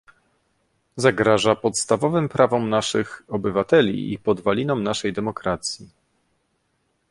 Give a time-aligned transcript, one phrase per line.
[0.95, 5.89] Zagraża podstawowym prawom naszych obywateli i podwalinom naszej demokracji